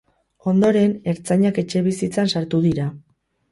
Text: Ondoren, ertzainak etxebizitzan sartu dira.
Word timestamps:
Ondoren, 0.51 0.95
ertzainak 1.11 1.61
etxebizitzan 1.65 2.35
sartu 2.35 2.65
dira. 2.67 2.91